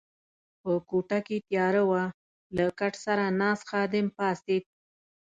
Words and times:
په 0.61 0.71
کوټه 0.89 1.19
کې 1.27 1.37
تیاره 1.47 1.83
وه، 1.89 2.03
له 2.55 2.65
کټ 2.79 2.93
سره 3.05 3.23
ناست 3.39 3.63
خادم 3.69 4.05
پاڅېد. 4.17 4.63